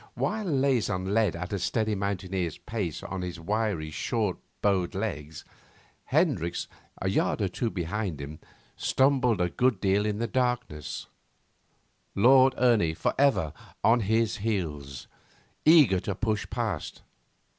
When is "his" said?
3.21-3.39, 13.99-14.37